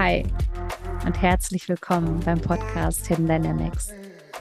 [0.00, 0.24] Hi
[1.04, 3.92] und herzlich willkommen beim Podcast Hidden Dynamics.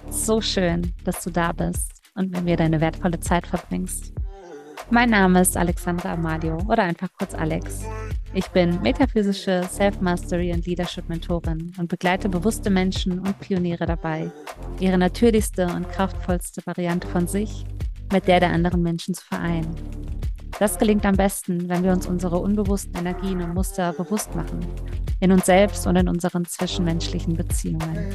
[0.09, 4.13] So schön, dass du da bist und mit mir deine wertvolle Zeit verbringst.
[4.89, 7.81] Mein Name ist Alexandra Amalio oder einfach kurz Alex.
[8.33, 14.31] Ich bin metaphysische Self-Mastery und Leadership-Mentorin und begleite bewusste Menschen und Pioniere dabei,
[14.79, 17.65] ihre natürlichste und kraftvollste Variante von sich
[18.13, 19.75] mit der der anderen Menschen zu vereinen.
[20.57, 24.59] Das gelingt am besten, wenn wir uns unsere unbewussten Energien und Muster bewusst machen,
[25.19, 28.13] in uns selbst und in unseren zwischenmenschlichen Beziehungen.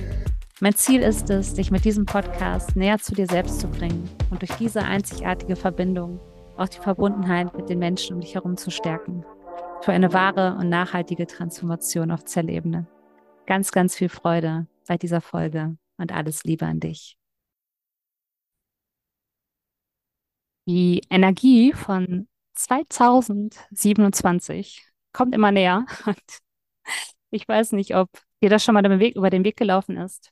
[0.61, 4.41] Mein Ziel ist es, dich mit diesem Podcast näher zu dir selbst zu bringen und
[4.41, 6.21] durch diese einzigartige Verbindung
[6.57, 9.25] auch die Verbundenheit mit den Menschen um dich herum zu stärken.
[9.83, 12.87] Für eine wahre und nachhaltige Transformation auf Zellebene.
[13.47, 17.19] Ganz, ganz viel Freude bei dieser Folge und alles Liebe an dich.
[20.67, 25.85] Die Energie von 2027 kommt immer näher.
[26.07, 26.44] Und
[27.35, 28.09] ich weiß nicht, ob
[28.43, 30.31] dir das schon mal über den Weg gelaufen ist,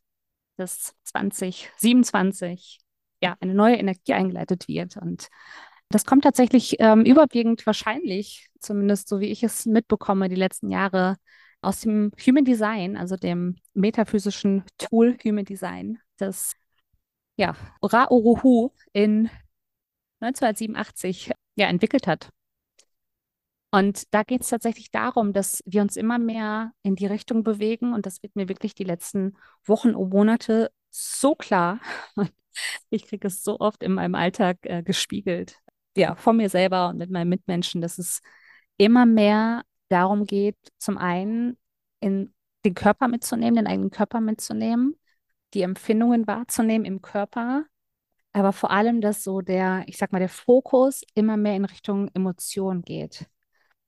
[0.57, 2.79] dass 2027
[3.21, 4.97] ja eine neue Energie eingeleitet wird.
[4.97, 5.29] Und
[5.89, 11.17] das kommt tatsächlich ähm, überwiegend wahrscheinlich, zumindest so wie ich es mitbekomme, die letzten Jahre
[11.61, 16.55] aus dem Human Design, also dem metaphysischen Tool Human Design, das
[17.37, 19.29] ja, Ra Uruhu in
[20.21, 22.31] 1987 ja, entwickelt hat.
[23.73, 27.95] Und da geht es tatsächlich darum, dass wir uns immer mehr in die Richtung bewegen.
[27.95, 31.81] Und das wird mir wirklich die letzten Wochen und Monate so klar.
[32.91, 35.57] Ich kriege es so oft in meinem Alltag äh, gespiegelt.
[35.97, 38.21] Ja, von mir selber und mit meinen Mitmenschen, dass es
[38.77, 41.57] immer mehr darum geht, zum einen
[42.01, 42.35] in
[42.67, 44.97] den Körper mitzunehmen, den eigenen Körper mitzunehmen,
[45.55, 47.65] die Empfindungen wahrzunehmen im Körper
[48.33, 52.09] aber vor allem, dass so der, ich sag mal, der Fokus immer mehr in Richtung
[52.15, 53.27] Emotion geht.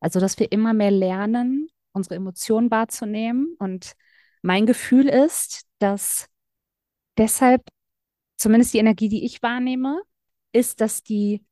[0.04, 3.56] Also, dass wir immer mehr lernen, unsere Emotionen wahrzunehmen.
[3.58, 3.94] Und
[4.42, 6.28] mein Gefühl ist, dass
[7.16, 7.62] deshalb
[8.36, 10.02] zumindest die Energie, die ich wahrnehme,
[10.52, 11.42] ist, dass die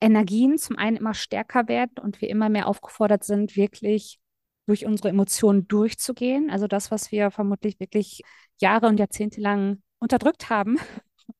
[0.00, 4.20] Energien zum einen immer stärker werden und wir immer mehr aufgefordert sind, wirklich
[4.66, 6.50] durch unsere Emotionen durchzugehen.
[6.50, 8.22] Also das, was wir vermutlich wirklich
[8.60, 10.78] Jahre und Jahrzehnte lang unterdrückt haben,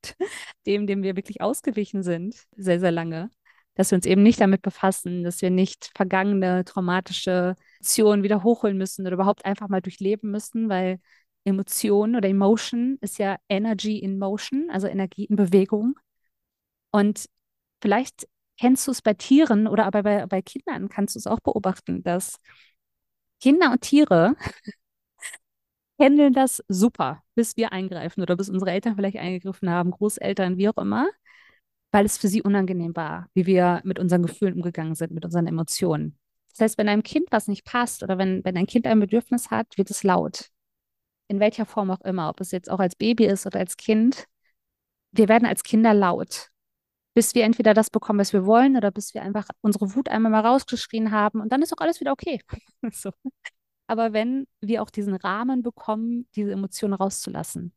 [0.66, 3.30] dem, dem wir wirklich ausgewichen sind, sehr, sehr lange.
[3.76, 8.78] Dass wir uns eben nicht damit befassen, dass wir nicht vergangene traumatische Emotionen wieder hochholen
[8.78, 10.98] müssen oder überhaupt einfach mal durchleben müssen, weil
[11.44, 15.94] Emotion oder Emotion ist ja Energy in Motion, also Energie in Bewegung.
[16.90, 17.26] Und
[17.82, 18.26] vielleicht
[18.58, 22.02] kennst du es bei Tieren oder aber bei, bei Kindern kannst du es auch beobachten,
[22.02, 22.38] dass
[23.40, 24.36] Kinder und Tiere
[25.98, 30.68] handeln das super, bis wir eingreifen oder bis unsere Eltern vielleicht eingegriffen haben, Großeltern, wie
[30.68, 31.08] auch immer,
[31.96, 35.46] weil es für sie unangenehm war, wie wir mit unseren Gefühlen umgegangen sind, mit unseren
[35.46, 36.18] Emotionen.
[36.50, 39.50] Das heißt, wenn einem Kind was nicht passt oder wenn, wenn ein Kind ein Bedürfnis
[39.50, 40.50] hat, wird es laut.
[41.28, 44.26] In welcher Form auch immer, ob es jetzt auch als Baby ist oder als Kind.
[45.10, 46.50] Wir werden als Kinder laut,
[47.14, 50.32] bis wir entweder das bekommen, was wir wollen, oder bis wir einfach unsere Wut einmal
[50.32, 52.42] mal rausgeschrien haben und dann ist auch alles wieder okay.
[52.92, 53.10] so
[53.86, 57.72] aber wenn wir auch diesen Rahmen bekommen, diese Emotionen rauszulassen.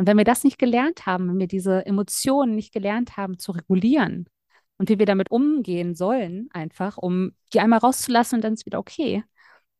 [0.00, 3.52] Und wenn wir das nicht gelernt haben, wenn wir diese Emotionen nicht gelernt haben zu
[3.52, 4.30] regulieren
[4.78, 8.78] und wie wir damit umgehen sollen, einfach, um die einmal rauszulassen und dann ist wieder
[8.78, 9.24] okay,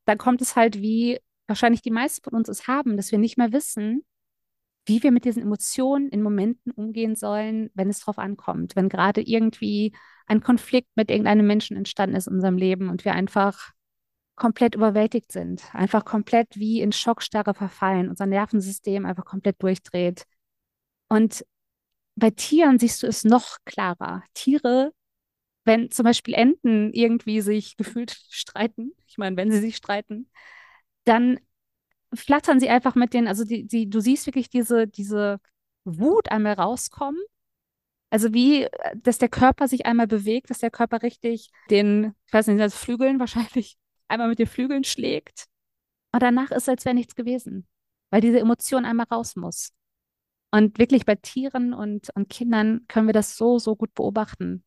[0.05, 1.17] dann kommt es halt, wie
[1.47, 4.05] wahrscheinlich die meisten von uns es haben, dass wir nicht mehr wissen,
[4.85, 9.21] wie wir mit diesen Emotionen in Momenten umgehen sollen, wenn es drauf ankommt, wenn gerade
[9.21, 9.91] irgendwie
[10.27, 13.71] ein Konflikt mit irgendeinem Menschen entstanden ist in unserem Leben und wir einfach
[14.35, 20.25] komplett überwältigt sind, einfach komplett wie in Schockstarre verfallen, unser Nervensystem einfach komplett durchdreht.
[21.09, 21.45] Und
[22.15, 24.23] bei Tieren siehst du es noch klarer.
[24.33, 24.93] Tiere,
[25.65, 30.29] wenn zum Beispiel Enten irgendwie sich gefühlt streiten, ich meine, wenn sie sich streiten,
[31.03, 31.39] dann
[32.13, 35.39] flattern sie einfach mit den, also die, die, du siehst wirklich diese, diese
[35.85, 37.21] Wut einmal rauskommen.
[38.09, 42.47] Also wie, dass der Körper sich einmal bewegt, dass der Körper richtig den, ich weiß
[42.47, 43.77] nicht, das Flügeln wahrscheinlich
[44.11, 45.47] einmal mit den Flügeln schlägt.
[46.13, 47.67] Und danach ist es, als wäre nichts gewesen,
[48.09, 49.71] weil diese Emotion einmal raus muss.
[50.51, 54.65] Und wirklich bei Tieren und, und Kindern können wir das so, so gut beobachten.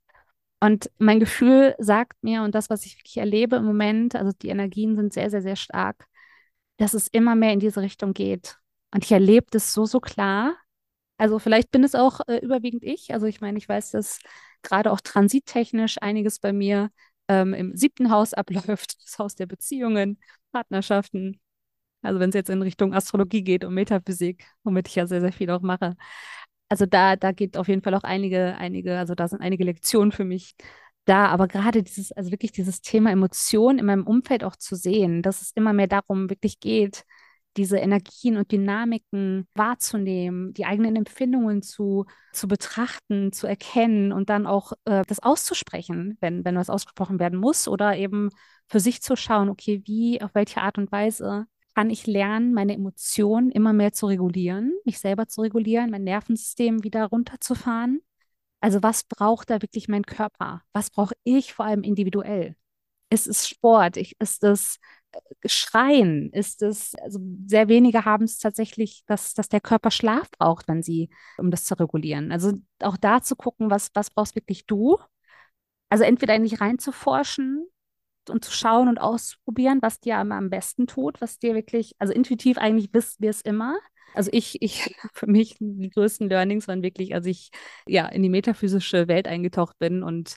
[0.60, 4.48] Und mein Gefühl sagt mir, und das, was ich wirklich erlebe im Moment, also die
[4.48, 6.06] Energien sind sehr, sehr, sehr stark,
[6.78, 8.58] dass es immer mehr in diese Richtung geht.
[8.90, 10.56] Und ich erlebe das so, so klar.
[11.18, 13.12] Also vielleicht bin es auch äh, überwiegend ich.
[13.12, 14.20] Also ich meine, ich weiß, dass
[14.62, 16.90] gerade auch transittechnisch einiges bei mir
[17.28, 20.18] ähm, im siebten Haus abläuft, das Haus der Beziehungen,
[20.52, 21.40] Partnerschaften.
[22.02, 25.32] Also wenn es jetzt in Richtung Astrologie geht und Metaphysik, womit ich ja sehr, sehr
[25.32, 25.96] viel auch mache.
[26.68, 30.12] Also da, da geht auf jeden Fall auch einige, einige, also da sind einige Lektionen
[30.12, 30.54] für mich
[31.04, 35.22] da, aber gerade dieses, also wirklich dieses Thema Emotion in meinem Umfeld auch zu sehen,
[35.22, 37.04] dass es immer mehr darum wirklich geht,
[37.56, 44.46] diese Energien und Dynamiken wahrzunehmen, die eigenen Empfindungen zu, zu betrachten, zu erkennen und dann
[44.46, 48.30] auch äh, das auszusprechen, wenn, wenn was ausgesprochen werden muss oder eben
[48.68, 52.74] für sich zu schauen, okay, wie, auf welche Art und Weise kann ich lernen, meine
[52.74, 58.00] Emotionen immer mehr zu regulieren, mich selber zu regulieren, mein Nervensystem wieder runterzufahren.
[58.60, 60.62] Also was braucht da wirklich mein Körper?
[60.72, 62.56] Was brauche ich vor allem individuell?
[63.10, 63.96] Ist es Sport?
[63.96, 64.78] Ich, ist es
[65.46, 66.30] Schreien?
[66.32, 70.82] Ist es, also sehr wenige haben es tatsächlich, dass, dass der Körper Schlaf braucht, wenn
[70.82, 72.32] sie, um das zu regulieren.
[72.32, 74.98] Also auch da zu gucken, was, was brauchst wirklich du?
[75.88, 77.66] Also entweder in dich reinzuforschen
[78.28, 82.12] und zu schauen und auszuprobieren, was dir am, am besten tut, was dir wirklich, also
[82.12, 83.78] intuitiv eigentlich wisst wir es immer.
[84.14, 87.50] Also ich, ich, für mich die größten Learnings waren wirklich, als ich
[87.86, 90.36] ja in die metaphysische Welt eingetaucht bin und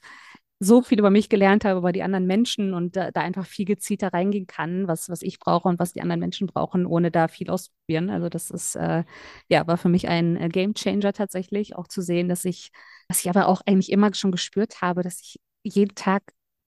[0.59, 3.65] so viel über mich gelernt habe, über die anderen Menschen und da, da, einfach viel
[3.65, 7.27] gezielter reingehen kann, was, was ich brauche und was die anderen Menschen brauchen, ohne da
[7.27, 8.09] viel auszuprobieren.
[8.09, 9.03] Also das ist, äh,
[9.49, 12.71] ja, war für mich ein äh, Game Changer tatsächlich, auch zu sehen, dass ich,
[13.07, 16.23] dass ich aber auch eigentlich immer schon gespürt habe, dass ich jeden Tag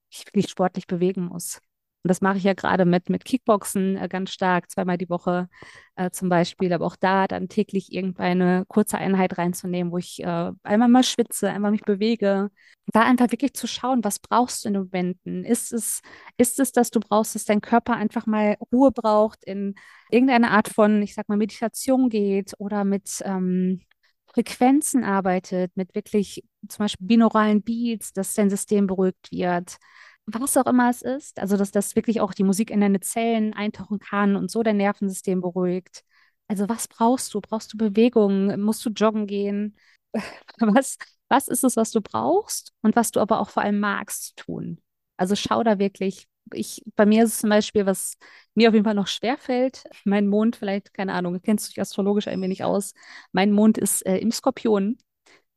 [0.09, 1.61] mich wirklich sportlich bewegen muss.
[2.03, 5.47] Und das mache ich ja gerade mit, mit Kickboxen äh, ganz stark, zweimal die Woche
[5.95, 10.51] äh, zum Beispiel, aber auch da dann täglich irgendeine kurze Einheit reinzunehmen, wo ich äh,
[10.63, 12.49] einmal mal schwitze, einmal mich bewege.
[12.87, 15.43] Da einfach wirklich zu schauen, was brauchst du in den Momenten?
[15.45, 16.01] Ist es,
[16.37, 19.75] ist es, dass du brauchst, dass dein Körper einfach mal Ruhe braucht, in
[20.09, 23.81] irgendeine Art von, ich sag mal, Meditation geht oder mit ähm,
[24.25, 29.77] Frequenzen arbeitet, mit wirklich zum Beispiel binauralen Beats, dass dein System beruhigt wird
[30.25, 31.39] was auch immer es ist.
[31.39, 34.77] Also, dass das wirklich auch die Musik in deine Zellen eintauchen kann und so dein
[34.77, 36.03] Nervensystem beruhigt.
[36.47, 37.41] Also, was brauchst du?
[37.41, 38.59] Brauchst du Bewegung?
[38.61, 39.77] Musst du joggen gehen?
[40.59, 40.97] Was,
[41.29, 44.81] was ist es, was du brauchst und was du aber auch vor allem magst tun?
[45.17, 46.27] Also, schau da wirklich.
[46.53, 48.17] Ich, bei mir ist es zum Beispiel, was
[48.55, 49.85] mir auf jeden Fall noch schwer fällt.
[50.05, 52.93] Mein Mond, vielleicht, keine Ahnung, kennst du dich astrologisch ein wenig aus.
[53.31, 54.97] Mein Mond ist äh, im Skorpion.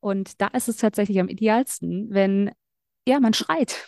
[0.00, 2.52] Und da ist es tatsächlich am idealsten, wenn
[3.06, 3.86] ja, man schreit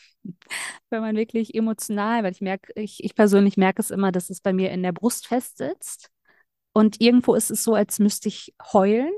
[0.91, 4.41] wenn man wirklich emotional, weil ich merke, ich, ich persönlich merke es immer, dass es
[4.41, 6.11] bei mir in der Brust festsitzt.
[6.73, 9.13] Und irgendwo ist es so, als müsste ich heulen,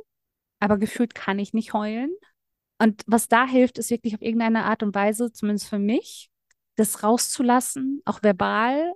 [0.61, 2.11] aber gefühlt kann ich nicht heulen.
[2.81, 6.31] Und was da hilft, ist wirklich auf irgendeine Art und Weise, zumindest für mich,
[6.77, 8.95] das rauszulassen, auch verbal,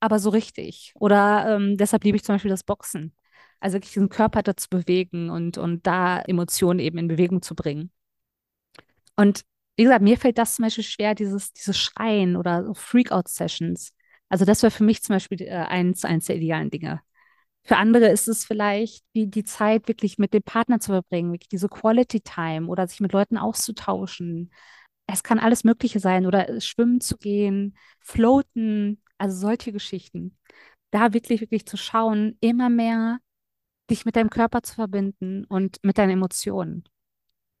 [0.00, 0.92] aber so richtig.
[0.96, 3.14] Oder ähm, deshalb liebe ich zum Beispiel das Boxen.
[3.58, 7.90] Also wirklich diesen Körper dazu bewegen und, und da Emotionen eben in Bewegung zu bringen.
[9.16, 9.44] Und
[9.76, 13.92] wie gesagt, mir fällt das zum Beispiel schwer, dieses, dieses Schreien oder so Freak-out-Sessions.
[14.28, 17.00] Also das wäre für mich zum Beispiel äh, eins, eins der idealen Dinge.
[17.64, 21.48] Für andere ist es vielleicht die, die Zeit, wirklich mit dem Partner zu verbringen, wirklich
[21.48, 24.52] diese Quality Time oder sich mit Leuten auszutauschen.
[25.06, 30.36] Es kann alles Mögliche sein oder schwimmen zu gehen, floaten, also solche Geschichten.
[30.90, 33.18] Da wirklich, wirklich zu schauen, immer mehr
[33.90, 36.84] dich mit deinem Körper zu verbinden und mit deinen Emotionen.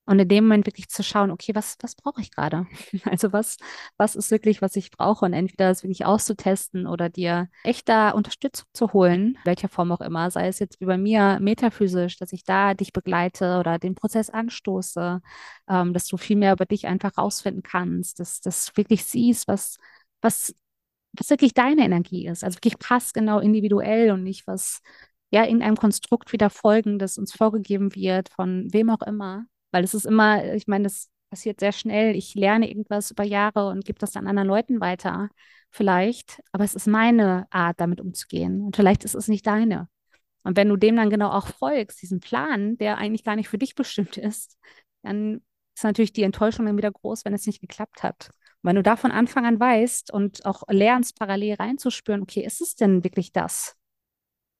[0.06, 2.66] Und in dem Moment wirklich zu schauen, okay, was, was brauche ich gerade?
[3.04, 3.56] Also was,
[3.96, 5.24] was ist wirklich, was ich brauche?
[5.24, 10.30] Und entweder das wirklich auszutesten oder dir echter Unterstützung zu holen, welcher Form auch immer,
[10.30, 14.30] sei es jetzt wie bei mir metaphysisch, dass ich da dich begleite oder den Prozess
[14.30, 15.22] anstoße,
[15.68, 19.48] ähm, dass du viel mehr über dich einfach rausfinden kannst, dass, dass du wirklich siehst,
[19.48, 19.78] was,
[20.20, 20.54] was,
[21.12, 22.44] was wirklich deine Energie ist.
[22.44, 24.82] Also wirklich passgenau individuell und nicht was
[25.30, 29.82] ja in einem Konstrukt wieder folgen, das uns vorgegeben wird von wem auch immer weil
[29.82, 32.14] es ist immer, ich meine, das passiert sehr schnell.
[32.14, 35.30] Ich lerne irgendwas über Jahre und gebe das dann anderen Leuten weiter,
[35.70, 36.40] vielleicht.
[36.52, 38.60] Aber es ist meine Art, damit umzugehen.
[38.60, 39.88] Und vielleicht ist es nicht deine.
[40.44, 43.58] Und wenn du dem dann genau auch folgst, diesem Plan, der eigentlich gar nicht für
[43.58, 44.56] dich bestimmt ist,
[45.02, 45.42] dann
[45.74, 48.28] ist natürlich die Enttäuschung dann wieder groß, wenn es nicht geklappt hat.
[48.62, 52.60] Und wenn du da von Anfang an weißt und auch lernst, parallel reinzuspüren, okay, ist
[52.60, 53.74] es denn wirklich das?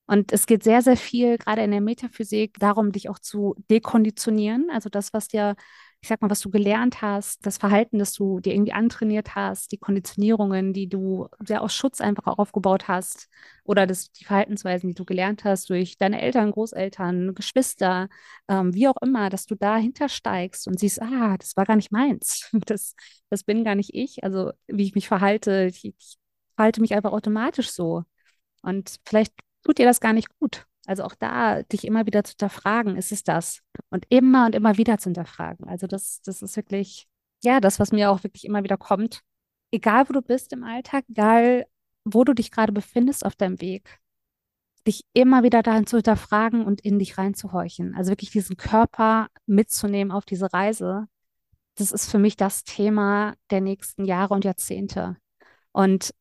[0.06, 4.68] Und es geht sehr, sehr viel, gerade in der Metaphysik, darum, dich auch zu dekonditionieren.
[4.70, 5.56] Also das, was dir,
[6.02, 9.72] ich sag mal, was du gelernt hast, das Verhalten, das du dir irgendwie antrainiert hast,
[9.72, 13.28] die Konditionierungen, die du sehr aus Schutz einfach aufgebaut hast,
[13.64, 18.10] oder das, die Verhaltensweisen, die du gelernt hast durch deine Eltern, Großeltern, Geschwister,
[18.48, 21.92] ähm, wie auch immer, dass du dahinter steigst und siehst, ah, das war gar nicht
[21.92, 22.50] meins.
[22.66, 22.94] Das,
[23.30, 24.22] das bin gar nicht ich.
[24.22, 26.18] Also wie ich mich verhalte, ich, ich
[26.56, 28.04] verhalte mich einfach automatisch so.
[28.62, 29.32] Und vielleicht
[29.64, 30.66] tut dir das gar nicht gut.
[30.86, 33.62] Also auch da, dich immer wieder zu hinterfragen, ist es das?
[33.90, 35.66] Und immer und immer wieder zu hinterfragen.
[35.66, 37.06] Also das, das ist wirklich,
[37.42, 39.22] ja, das, was mir auch wirklich immer wieder kommt.
[39.72, 41.66] Egal, wo du bist im Alltag, egal,
[42.04, 43.98] wo du dich gerade befindest auf deinem Weg,
[44.86, 47.94] dich immer wieder dahin zu hinterfragen und in dich reinzuhorchen.
[47.94, 51.08] Also wirklich diesen Körper mitzunehmen auf diese Reise
[51.76, 55.16] das ist für mich das Thema der nächsten Jahre und Jahrzehnte.
[55.72, 56.14] Und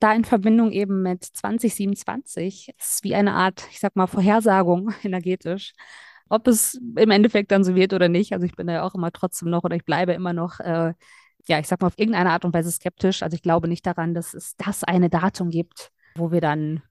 [0.00, 5.72] da in Verbindung eben mit 2027 ist wie eine Art, ich sag mal, Vorhersagung energetisch.
[6.28, 8.32] Ob es im Endeffekt dann so wird oder nicht.
[8.32, 10.92] Also ich bin da ja auch immer trotzdem noch oder ich bleibe immer noch, äh,
[11.46, 13.22] ja, ich sag mal, auf irgendeine Art und Weise skeptisch.
[13.22, 16.82] Also ich glaube nicht daran, dass es das eine Datum gibt, wo wir dann,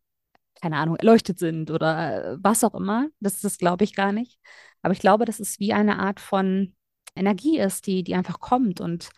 [0.62, 3.08] keine Ahnung, erleuchtet sind oder äh, was auch immer.
[3.20, 4.40] Das, das glaube ich gar nicht.
[4.82, 6.74] Aber ich glaube, dass es wie eine Art von
[7.16, 9.10] Energie ist, die, die einfach kommt und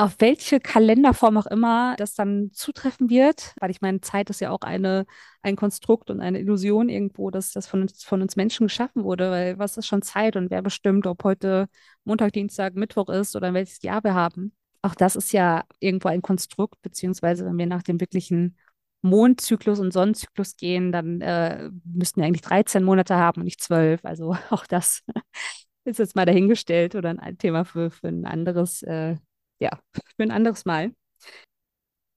[0.00, 4.50] auf welche Kalenderform auch immer das dann zutreffen wird, weil ich meine, Zeit ist ja
[4.50, 5.04] auch eine,
[5.42, 9.30] ein Konstrukt und eine Illusion irgendwo, dass das von uns, von uns Menschen geschaffen wurde,
[9.30, 11.66] weil was ist schon Zeit und wer bestimmt, ob heute
[12.04, 14.54] Montag, Dienstag, Mittwoch ist oder welches Jahr wir haben.
[14.80, 18.56] Auch das ist ja irgendwo ein Konstrukt, beziehungsweise wenn wir nach dem wirklichen
[19.02, 24.02] Mondzyklus und Sonnenzyklus gehen, dann äh, müssten wir eigentlich 13 Monate haben und nicht 12.
[24.06, 25.02] Also auch das
[25.84, 29.16] ist jetzt mal dahingestellt oder ein Thema für, für ein anderes äh,
[29.60, 29.70] ja,
[30.16, 30.92] für ein anderes Mal.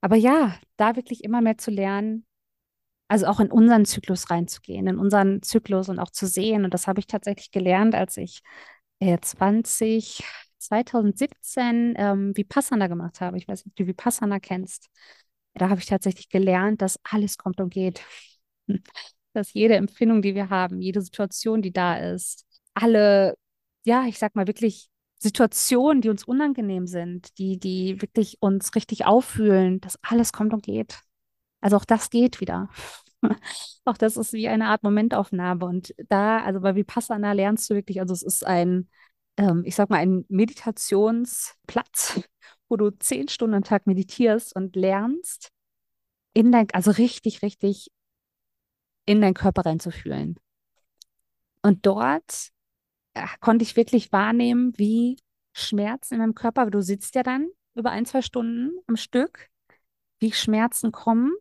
[0.01, 2.25] Aber ja, da wirklich immer mehr zu lernen,
[3.07, 6.65] also auch in unseren Zyklus reinzugehen, in unseren Zyklus und auch zu sehen.
[6.65, 8.41] Und das habe ich tatsächlich gelernt, als ich
[8.99, 10.23] äh, 20,
[10.57, 13.37] 2017 ähm, Vipassana gemacht habe.
[13.37, 14.89] Ich weiß nicht, ob du Vipassana kennst.
[15.55, 18.01] Da habe ich tatsächlich gelernt, dass alles kommt und geht.
[19.33, 22.45] Dass jede Empfindung, die wir haben, jede Situation, die da ist,
[22.75, 23.35] alle,
[23.83, 24.89] ja, ich sag mal wirklich
[25.23, 30.63] Situationen, die uns unangenehm sind, die, die wirklich uns richtig auffühlen, dass alles kommt und
[30.63, 30.99] geht.
[31.61, 32.67] Also auch das geht wieder.
[33.85, 35.65] auch das ist wie eine Art Momentaufnahme.
[35.65, 38.89] Und da, also bei Vipassana lernst du wirklich, also es ist ein,
[39.37, 42.19] ähm, ich sag mal, ein Meditationsplatz,
[42.67, 45.51] wo du zehn Stunden am Tag meditierst und lernst,
[46.33, 47.91] in dein, also richtig, richtig
[49.05, 50.35] in deinen Körper reinzufühlen.
[51.61, 52.52] Und dort
[53.39, 55.17] konnte ich wirklich wahrnehmen, wie
[55.53, 59.49] Schmerzen in meinem Körper, du sitzt ja dann über ein, zwei Stunden am Stück,
[60.19, 61.33] wie Schmerzen kommen.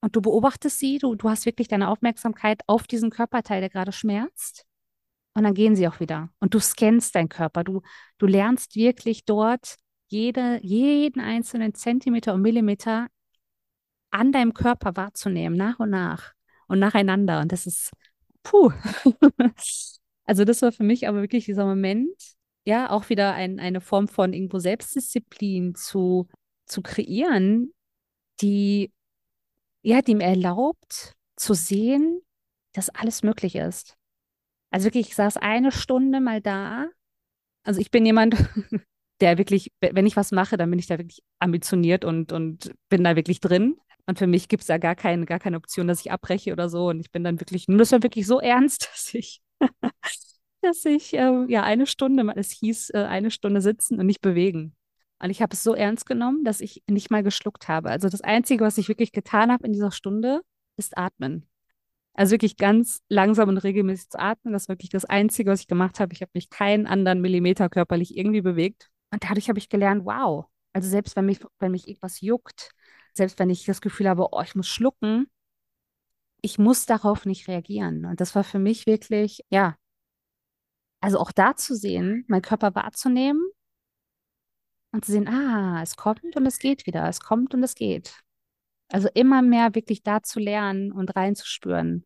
[0.00, 3.92] Und du beobachtest sie, du, du hast wirklich deine Aufmerksamkeit auf diesen Körperteil, der gerade
[3.92, 4.66] schmerzt.
[5.34, 6.30] Und dann gehen sie auch wieder.
[6.40, 7.80] Und du scannst deinen Körper, du,
[8.18, 9.76] du lernst wirklich dort
[10.08, 13.08] jede, jeden einzelnen Zentimeter und Millimeter
[14.10, 16.34] an deinem Körper wahrzunehmen, nach und nach
[16.68, 17.40] und nacheinander.
[17.40, 17.90] Und das ist,
[18.42, 18.70] puh.
[20.24, 22.14] Also das war für mich aber wirklich dieser Moment,
[22.66, 26.28] ja, auch wieder ein, eine Form von irgendwo Selbstdisziplin zu,
[26.66, 27.72] zu kreieren,
[28.40, 28.92] die,
[29.82, 32.22] ja, die mir erlaubt zu sehen,
[32.72, 33.96] dass alles möglich ist.
[34.70, 36.88] Also wirklich, ich saß eine Stunde mal da.
[37.64, 38.34] Also ich bin jemand,
[39.20, 43.04] der wirklich, wenn ich was mache, dann bin ich da wirklich ambitioniert und, und bin
[43.04, 43.76] da wirklich drin.
[44.06, 46.68] Und für mich gibt es da gar keine, gar keine Option, dass ich abbreche oder
[46.68, 46.88] so.
[46.88, 49.43] Und ich bin dann wirklich, nur das war wirklich so ernst, dass ich
[50.62, 54.74] dass ich äh, ja eine Stunde, es hieß äh, eine Stunde sitzen und nicht bewegen.
[55.18, 57.90] Und ich habe es so ernst genommen, dass ich nicht mal geschluckt habe.
[57.90, 60.42] Also das Einzige, was ich wirklich getan habe in dieser Stunde,
[60.76, 61.48] ist atmen.
[62.14, 64.52] Also wirklich ganz langsam und regelmäßig zu atmen.
[64.52, 66.12] Das ist wirklich das Einzige, was ich gemacht habe.
[66.12, 68.90] Ich habe mich keinen anderen Millimeter körperlich irgendwie bewegt.
[69.10, 70.46] Und dadurch habe ich gelernt, wow.
[70.72, 72.70] Also selbst wenn mich, wenn mich irgendwas juckt,
[73.12, 75.28] selbst wenn ich das Gefühl habe, oh, ich muss schlucken,
[76.44, 78.04] ich muss darauf nicht reagieren.
[78.04, 79.76] Und das war für mich wirklich, ja,
[81.00, 83.42] also auch da zu sehen, meinen Körper wahrzunehmen
[84.92, 88.20] und zu sehen, ah, es kommt und es geht wieder, es kommt und es geht.
[88.92, 92.04] Also immer mehr wirklich da zu lernen und reinzuspüren.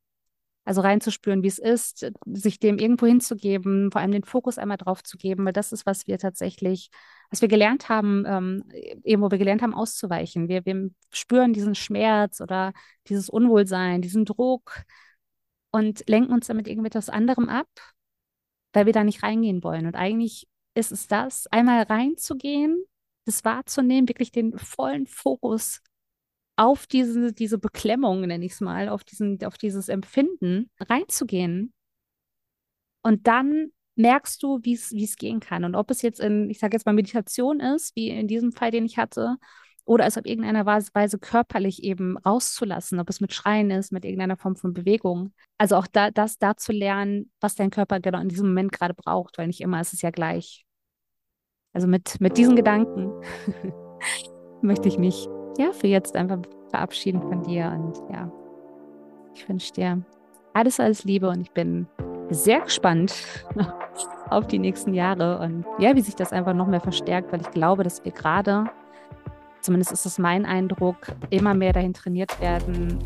[0.68, 5.02] Also reinzuspüren, wie es ist, sich dem irgendwo hinzugeben, vor allem den Fokus einmal drauf
[5.02, 6.90] zu geben, weil das ist, was wir tatsächlich,
[7.30, 8.64] was wir gelernt haben, ähm,
[9.02, 10.46] eben wo wir gelernt haben, auszuweichen.
[10.48, 12.74] Wir, wir spüren diesen Schmerz oder
[13.06, 14.82] dieses Unwohlsein, diesen Druck
[15.70, 17.68] und lenken uns damit irgendetwas anderem ab,
[18.74, 19.86] weil wir da nicht reingehen wollen.
[19.86, 22.84] Und eigentlich ist es das, einmal reinzugehen,
[23.24, 25.80] das wahrzunehmen, wirklich den vollen Fokus
[26.58, 31.72] auf diese, diese Beklemmung, nenne ich es mal, auf, diesen, auf dieses Empfinden reinzugehen.
[33.02, 35.64] Und dann merkst du, wie es gehen kann.
[35.64, 38.72] Und ob es jetzt in, ich sage jetzt mal, Meditation ist, wie in diesem Fall,
[38.72, 39.36] den ich hatte,
[39.84, 44.36] oder es auf irgendeiner Weise körperlich eben rauszulassen, ob es mit Schreien ist, mit irgendeiner
[44.36, 45.32] Form von Bewegung.
[45.58, 48.94] Also auch da, das da zu lernen, was dein Körper genau in diesem Moment gerade
[48.94, 50.66] braucht, weil nicht immer ist es ja gleich.
[51.72, 53.12] Also mit, mit diesen Gedanken
[54.62, 56.38] möchte ich mich ja für jetzt einfach
[56.70, 58.30] verabschieden von dir und ja,
[59.34, 60.02] ich wünsche dir
[60.54, 61.86] alles, alles Liebe und ich bin
[62.30, 63.14] sehr gespannt
[64.30, 67.50] auf die nächsten Jahre und ja, wie sich das einfach noch mehr verstärkt, weil ich
[67.50, 68.64] glaube, dass wir gerade
[69.60, 70.96] zumindest ist es mein Eindruck,
[71.30, 72.98] immer mehr dahin trainiert werden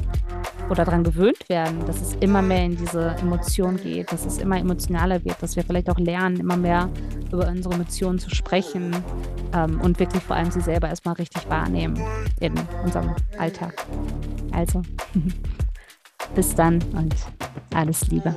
[0.69, 4.59] oder daran gewöhnt werden, dass es immer mehr in diese Emotion geht, dass es immer
[4.59, 6.89] emotionaler wird, dass wir vielleicht auch lernen, immer mehr
[7.33, 8.95] über unsere Emotionen zu sprechen
[9.55, 12.01] ähm, und wirklich vor allem sie selber erstmal richtig wahrnehmen
[12.41, 12.55] in
[12.85, 13.87] unserem Alltag.
[14.53, 14.83] Also,
[16.35, 17.15] bis dann und
[17.75, 18.37] alles Liebe.